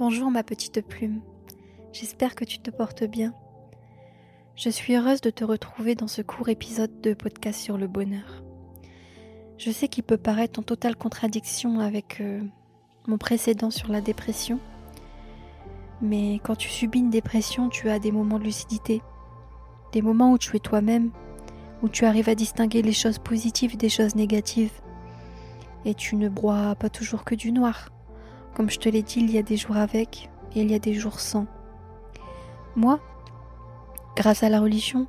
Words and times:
Bonjour 0.00 0.30
ma 0.30 0.42
petite 0.42 0.80
plume, 0.80 1.20
j'espère 1.92 2.34
que 2.34 2.46
tu 2.46 2.58
te 2.58 2.70
portes 2.70 3.04
bien. 3.04 3.34
Je 4.56 4.70
suis 4.70 4.96
heureuse 4.96 5.20
de 5.20 5.28
te 5.28 5.44
retrouver 5.44 5.94
dans 5.94 6.06
ce 6.06 6.22
court 6.22 6.48
épisode 6.48 7.02
de 7.02 7.12
podcast 7.12 7.60
sur 7.60 7.76
le 7.76 7.86
bonheur. 7.86 8.42
Je 9.58 9.70
sais 9.70 9.88
qu'il 9.88 10.04
peut 10.04 10.16
paraître 10.16 10.58
en 10.58 10.62
totale 10.62 10.96
contradiction 10.96 11.80
avec 11.80 12.22
euh, 12.22 12.40
mon 13.08 13.18
précédent 13.18 13.70
sur 13.70 13.92
la 13.92 14.00
dépression, 14.00 14.58
mais 16.00 16.40
quand 16.44 16.56
tu 16.56 16.70
subis 16.70 17.00
une 17.00 17.10
dépression, 17.10 17.68
tu 17.68 17.90
as 17.90 17.98
des 17.98 18.10
moments 18.10 18.38
de 18.38 18.44
lucidité, 18.44 19.02
des 19.92 20.00
moments 20.00 20.32
où 20.32 20.38
tu 20.38 20.56
es 20.56 20.60
toi-même, 20.60 21.10
où 21.82 21.90
tu 21.90 22.06
arrives 22.06 22.30
à 22.30 22.34
distinguer 22.34 22.80
les 22.80 22.94
choses 22.94 23.18
positives 23.18 23.76
des 23.76 23.90
choses 23.90 24.14
négatives, 24.14 24.80
et 25.84 25.92
tu 25.92 26.16
ne 26.16 26.30
broies 26.30 26.74
pas 26.76 26.88
toujours 26.88 27.22
que 27.22 27.34
du 27.34 27.52
noir. 27.52 27.90
Comme 28.54 28.70
je 28.70 28.78
te 28.78 28.88
l'ai 28.88 29.02
dit, 29.02 29.20
il 29.20 29.30
y 29.30 29.38
a 29.38 29.42
des 29.42 29.56
jours 29.56 29.76
avec 29.76 30.28
et 30.54 30.62
il 30.62 30.70
y 30.70 30.74
a 30.74 30.78
des 30.78 30.94
jours 30.94 31.20
sans. 31.20 31.46
Moi, 32.76 33.00
grâce 34.16 34.42
à 34.42 34.48
la 34.48 34.60
religion, 34.60 35.06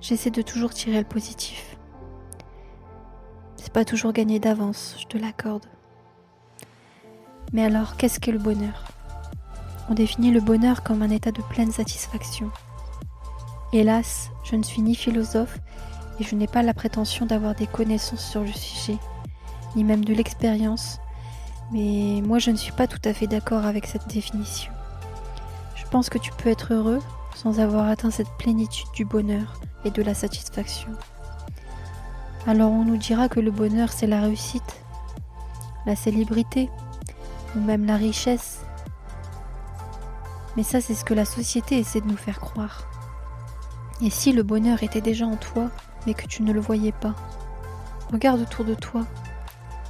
j'essaie 0.00 0.30
de 0.30 0.42
toujours 0.42 0.72
tirer 0.72 0.98
le 0.98 1.06
positif. 1.06 1.76
C'est 3.56 3.72
pas 3.72 3.84
toujours 3.84 4.12
gagné 4.12 4.38
d'avance, 4.38 4.96
je 4.98 5.06
te 5.06 5.18
l'accorde. 5.18 5.66
Mais 7.52 7.64
alors, 7.64 7.96
qu'est-ce 7.96 8.20
que 8.20 8.30
le 8.30 8.38
bonheur? 8.38 8.84
On 9.90 9.94
définit 9.94 10.30
le 10.30 10.40
bonheur 10.40 10.82
comme 10.82 11.02
un 11.02 11.10
état 11.10 11.32
de 11.32 11.42
pleine 11.42 11.72
satisfaction. 11.72 12.50
Hélas, 13.72 14.30
je 14.44 14.56
ne 14.56 14.62
suis 14.62 14.82
ni 14.82 14.94
philosophe 14.94 15.58
et 16.20 16.24
je 16.24 16.34
n'ai 16.34 16.46
pas 16.46 16.62
la 16.62 16.74
prétention 16.74 17.26
d'avoir 17.26 17.54
des 17.54 17.66
connaissances 17.66 18.24
sur 18.24 18.42
le 18.42 18.52
sujet, 18.52 18.98
ni 19.76 19.84
même 19.84 20.04
de 20.04 20.14
l'expérience 20.14 21.00
mais 21.70 22.22
moi 22.24 22.38
je 22.38 22.50
ne 22.50 22.56
suis 22.56 22.72
pas 22.72 22.86
tout 22.86 23.00
à 23.04 23.12
fait 23.12 23.26
d'accord 23.26 23.66
avec 23.66 23.86
cette 23.86 24.08
définition. 24.08 24.72
Je 25.74 25.84
pense 25.90 26.08
que 26.08 26.18
tu 26.18 26.32
peux 26.32 26.48
être 26.48 26.72
heureux 26.72 27.00
sans 27.34 27.60
avoir 27.60 27.88
atteint 27.88 28.10
cette 28.10 28.30
plénitude 28.38 28.88
du 28.94 29.04
bonheur 29.04 29.60
et 29.84 29.90
de 29.90 30.02
la 30.02 30.14
satisfaction. 30.14 30.88
Alors 32.46 32.70
on 32.70 32.84
nous 32.84 32.96
dira 32.96 33.28
que 33.28 33.40
le 33.40 33.50
bonheur 33.50 33.92
c'est 33.92 34.06
la 34.06 34.20
réussite, 34.20 34.82
la 35.86 35.96
célébrité 35.96 36.70
ou 37.54 37.60
même 37.60 37.84
la 37.84 37.96
richesse. 37.96 38.60
Mais 40.56 40.62
ça 40.62 40.80
c'est 40.80 40.94
ce 40.94 41.04
que 41.04 41.14
la 41.14 41.24
société 41.24 41.78
essaie 41.78 42.00
de 42.00 42.08
nous 42.08 42.16
faire 42.16 42.40
croire. 42.40 42.84
Et 44.00 44.10
si 44.10 44.32
le 44.32 44.42
bonheur 44.42 44.82
était 44.82 45.00
déjà 45.00 45.26
en 45.26 45.36
toi 45.36 45.70
mais 46.06 46.14
que 46.14 46.26
tu 46.26 46.42
ne 46.42 46.52
le 46.52 46.60
voyais 46.60 46.92
pas? 46.92 47.14
Regarde 48.10 48.40
autour 48.40 48.64
de 48.64 48.74
toi, 48.74 49.04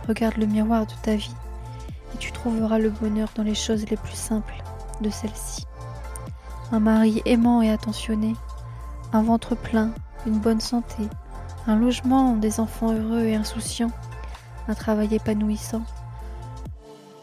regarde 0.08 0.36
le 0.38 0.46
miroir 0.46 0.86
de 0.86 0.94
ta 1.02 1.14
vie 1.14 1.34
et 2.14 2.18
tu 2.18 2.32
trouveras 2.32 2.78
le 2.78 2.90
bonheur 2.90 3.28
dans 3.34 3.42
les 3.42 3.54
choses 3.54 3.88
les 3.88 3.96
plus 3.96 4.16
simples 4.16 4.62
de 5.00 5.10
celle-ci. 5.10 5.64
Un 6.72 6.80
mari 6.80 7.22
aimant 7.24 7.62
et 7.62 7.70
attentionné, 7.70 8.34
un 9.12 9.22
ventre 9.22 9.54
plein, 9.54 9.92
une 10.26 10.38
bonne 10.38 10.60
santé, 10.60 11.04
un 11.66 11.76
logement, 11.76 12.36
des 12.36 12.60
enfants 12.60 12.92
heureux 12.92 13.24
et 13.24 13.34
insouciants, 13.34 13.92
un 14.68 14.74
travail 14.74 15.14
épanouissant, 15.14 15.82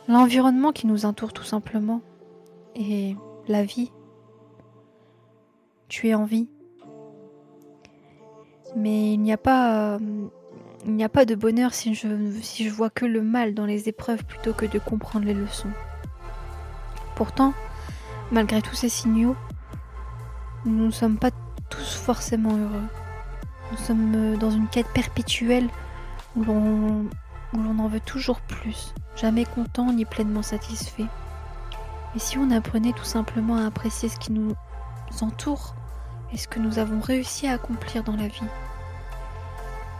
l'environnement 0.07 0.71
qui 0.71 0.87
nous 0.87 1.05
entoure 1.05 1.33
tout 1.33 1.43
simplement, 1.43 2.01
et 2.75 3.15
la 3.47 3.63
vie. 3.63 3.91
Tu 5.87 6.09
es 6.09 6.15
en 6.15 6.25
vie. 6.25 6.49
Mais 8.75 9.13
il 9.13 9.21
n'y 9.21 9.31
a 9.31 9.37
pas 9.37 9.97
il 10.85 10.93
n'y 10.93 11.03
a 11.03 11.09
pas 11.09 11.25
de 11.25 11.33
bonheur 11.33 11.73
si 11.73 11.95
je, 11.95 12.69
vois 12.69 12.91
que 12.91 13.05
le 13.05 13.23
mal 13.23 13.55
dans 13.55 13.65
les 13.65 13.89
épreuves 13.89 14.23
plutôt 14.23 14.53
que 14.53 14.67
de 14.67 14.77
comprendre 14.77 15.25
les 15.25 15.33
leçons. 15.33 15.71
Pourtant, 17.15 17.53
malgré 18.31 18.61
tous 18.61 18.75
ces 18.75 18.89
signaux, 18.89 19.35
nous 20.65 20.85
ne 20.85 20.91
sommes 20.91 21.17
pas 21.17 21.31
tous 21.69 21.95
forcément 21.95 22.55
heureux. 22.55 22.87
Nous 23.71 23.77
sommes 23.77 24.13
euh, 24.15 24.37
dans 24.37 24.51
une 24.51 24.67
quête 24.67 24.89
perpétuelle 24.93 25.67
où 26.35 26.43
l'on, 26.43 27.05
où 27.53 27.57
l'on 27.57 27.79
en 27.79 27.87
veut 27.87 27.99
toujours 27.99 28.41
plus, 28.41 28.93
jamais 29.15 29.45
content 29.45 29.91
ni 29.91 30.05
pleinement 30.05 30.43
satisfait. 30.43 31.07
Et 32.15 32.19
si 32.19 32.37
on 32.37 32.51
apprenait 32.51 32.93
tout 32.93 33.05
simplement 33.05 33.57
à 33.57 33.65
apprécier 33.65 34.07
ce 34.07 34.19
qui 34.19 34.31
nous 34.31 34.53
entoure 35.21 35.73
et 36.31 36.37
ce 36.37 36.47
que 36.47 36.59
nous 36.59 36.77
avons 36.77 36.99
réussi 36.99 37.47
à 37.47 37.53
accomplir 37.53 38.03
dans 38.03 38.15
la 38.15 38.27
vie 38.27 38.41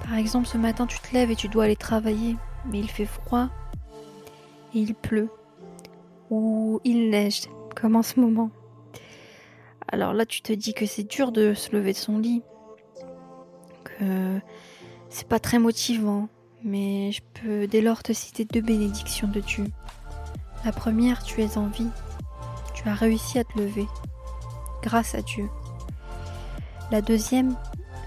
par 0.06 0.16
exemple, 0.16 0.48
ce 0.48 0.58
matin, 0.58 0.86
tu 0.86 1.00
te 1.00 1.14
lèves 1.14 1.32
et 1.32 1.36
tu 1.36 1.48
dois 1.48 1.64
aller 1.64 1.76
travailler, 1.76 2.38
mais 2.66 2.80
il 2.80 2.90
fait 2.90 3.06
froid 3.06 3.50
et 4.74 4.80
il 4.80 4.94
pleut 4.94 5.30
ou 6.30 6.80
il 6.84 7.10
neige, 7.10 7.44
comme 7.76 7.96
en 7.96 8.04
ce 8.04 8.20
moment. 8.20 8.52
Alors 9.88 10.14
là, 10.14 10.26
tu 10.26 10.42
te 10.42 10.54
dis 10.54 10.74
que 10.74 10.86
c'est 10.86 11.04
dur 11.04 11.32
de 11.32 11.54
se 11.54 11.76
lever 11.76 11.94
de 11.94 11.98
son 11.98 12.20
lit, 12.20 12.44
que 13.84 14.40
c'est 15.10 15.28
pas 15.28 15.40
très 15.40 15.58
motivant, 15.58 16.28
mais 16.64 17.12
je 17.12 17.22
peux 17.42 17.68
dès 17.68 17.82
lors 17.82 18.04
te 18.04 18.14
citer 18.14 18.46
deux 18.46 18.62
bénédictions 18.62 19.28
de 19.28 19.40
Dieu. 19.40 19.66
La 20.64 20.72
première, 20.72 21.24
tu 21.24 21.42
es 21.42 21.58
en 21.58 21.68
vie, 21.68 21.90
tu 22.76 22.88
as 22.90 22.96
réussi 22.96 23.40
à 23.40 23.44
te 23.44 23.58
lever, 23.58 23.88
grâce 24.84 25.16
à 25.16 25.22
Dieu. 25.22 25.50
La 26.92 27.02
deuxième, 27.02 27.56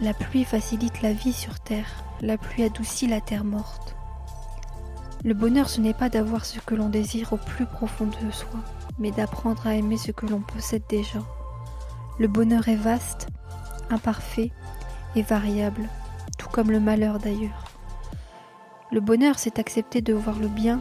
la 0.00 0.14
pluie 0.14 0.44
facilite 0.44 1.02
la 1.02 1.12
vie 1.12 1.32
sur 1.32 1.58
terre, 1.58 2.04
la 2.20 2.38
pluie 2.38 2.62
adoucit 2.62 3.08
la 3.08 3.20
terre 3.20 3.44
morte. 3.44 3.96
Le 5.24 5.34
bonheur, 5.34 5.68
ce 5.68 5.80
n'est 5.80 5.94
pas 5.94 6.08
d'avoir 6.08 6.44
ce 6.44 6.60
que 6.60 6.76
l'on 6.76 6.88
désire 6.88 7.32
au 7.32 7.36
plus 7.36 7.66
profond 7.66 8.06
de 8.06 8.30
soi, 8.30 8.60
mais 9.00 9.10
d'apprendre 9.10 9.66
à 9.66 9.74
aimer 9.74 9.96
ce 9.96 10.12
que 10.12 10.26
l'on 10.26 10.40
possède 10.40 10.84
déjà. 10.88 11.18
Le 12.20 12.28
bonheur 12.28 12.68
est 12.68 12.76
vaste, 12.76 13.26
imparfait 13.90 14.52
et 15.16 15.22
variable, 15.22 15.88
tout 16.38 16.48
comme 16.48 16.70
le 16.70 16.80
malheur 16.80 17.18
d'ailleurs. 17.18 17.64
Le 18.92 19.00
bonheur, 19.00 19.38
c'est 19.38 19.58
accepter 19.58 20.00
de 20.00 20.14
voir 20.14 20.38
le 20.38 20.48
bien 20.48 20.80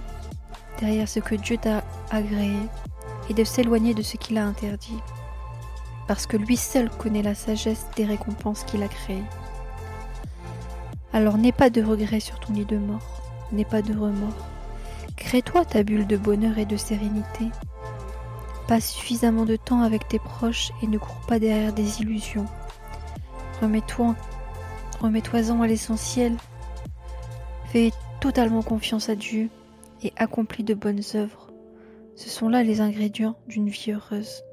derrière 0.79 1.09
ce 1.09 1.19
que 1.19 1.35
Dieu 1.35 1.57
t'a 1.57 1.83
agréé 2.11 2.57
et 3.29 3.33
de 3.33 3.43
s'éloigner 3.43 3.95
de 3.95 4.03
ce 4.03 4.17
qu'il 4.17 4.37
a 4.37 4.45
interdit 4.45 4.99
parce 6.07 6.25
que 6.25 6.37
lui 6.37 6.57
seul 6.57 6.89
connaît 6.89 7.21
la 7.21 7.35
sagesse 7.35 7.85
des 7.95 8.05
récompenses 8.05 8.63
qu'il 8.63 8.83
a 8.83 8.87
créées. 8.87 9.23
Alors 11.13 11.37
n'aie 11.37 11.51
pas 11.51 11.69
de 11.69 11.81
regrets 11.81 12.19
sur 12.19 12.39
ton 12.39 12.53
lit 12.53 12.65
de 12.65 12.77
mort, 12.77 13.21
n'aie 13.51 13.65
pas 13.65 13.81
de 13.81 13.93
remords. 13.93 14.47
Crée-toi 15.15 15.65
ta 15.65 15.83
bulle 15.83 16.07
de 16.07 16.17
bonheur 16.17 16.57
et 16.57 16.65
de 16.65 16.77
sérénité. 16.77 17.49
Passe 18.67 18.91
suffisamment 18.91 19.45
de 19.45 19.55
temps 19.55 19.81
avec 19.81 20.07
tes 20.07 20.19
proches 20.19 20.71
et 20.81 20.87
ne 20.87 20.97
cours 20.97 21.21
pas 21.27 21.39
derrière 21.39 21.73
des 21.73 22.01
illusions. 22.01 22.45
Remets-toi 23.61 24.15
remets-toi-en 25.01 25.61
à 25.61 25.67
l'essentiel. 25.67 26.35
Fais 27.65 27.91
totalement 28.19 28.63
confiance 28.63 29.09
à 29.09 29.15
Dieu 29.15 29.49
et 30.03 30.13
accomplis 30.15 30.63
de 30.63 30.73
bonnes 30.73 31.01
œuvres. 31.15 31.51
Ce 32.15 32.29
sont 32.29 32.49
là 32.49 32.63
les 32.63 32.81
ingrédients 32.81 33.37
d'une 33.47 33.69
vie 33.69 33.91
heureuse. 33.91 34.43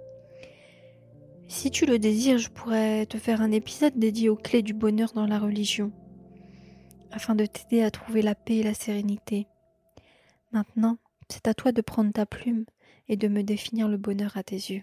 Si 1.55 1.71
tu 1.71 1.87
le 1.87 2.01
désires, 2.01 2.39
je 2.39 2.51
pourrais 2.51 3.07
te 3.07 3.17
faire 3.17 3.41
un 3.41 3.53
épisode 3.53 3.97
dédié 3.97 4.29
aux 4.29 4.35
clés 4.35 4.61
du 4.61 4.75
bonheur 4.75 5.13
dans 5.13 5.25
la 5.25 5.39
religion, 5.39 5.93
afin 7.13 7.37
de 7.37 7.47
t'aider 7.47 7.81
à 7.85 7.93
trouver 7.93 8.23
la 8.23 8.35
paix 8.35 8.57
et 8.57 8.63
la 8.65 8.75
sérénité. 8.75 9.47
Maintenant, 10.51 10.99
c'est 11.29 11.47
à 11.47 11.55
toi 11.55 11.71
de 11.71 11.81
prendre 11.81 12.13
ta 12.13 12.27
plume 12.27 12.65
et 13.09 13.17
de 13.17 13.29
me 13.29 13.45
définir 13.45 13.89
le 13.89 13.97
bonheur 13.97 14.37
à 14.37 14.43
tes 14.43 14.57
yeux. 14.57 14.83